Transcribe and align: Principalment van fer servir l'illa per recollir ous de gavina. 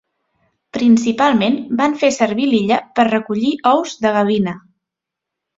Principalment 0.77 1.59
van 1.83 1.93
fer 2.03 2.11
servir 2.17 2.49
l'illa 2.53 2.81
per 3.01 3.07
recollir 3.11 3.55
ous 3.75 3.95
de 4.07 4.15
gavina. 4.17 4.57